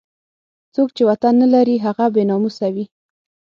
[0.73, 2.85] څوک چې وطن نه لري هغه بې ناموسه وي.